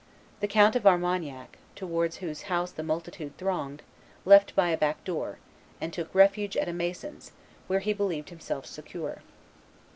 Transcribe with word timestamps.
The 0.39 0.47
Count 0.47 0.75
of 0.75 0.87
Armagnac, 0.87 1.59
towards 1.75 2.15
whose 2.17 2.41
house 2.49 2.71
the 2.71 2.81
multitude 2.81 3.37
thronged, 3.37 3.83
left 4.25 4.55
by 4.55 4.71
a 4.71 4.75
back 4.77 5.03
door, 5.03 5.37
and 5.79 5.93
took 5.93 6.15
refuge 6.15 6.57
at 6.57 6.67
a 6.67 6.73
mason's, 6.73 7.33
where 7.67 7.81
he 7.81 7.93
believed 7.93 8.29
himself 8.29 8.65
secure. 8.65 9.21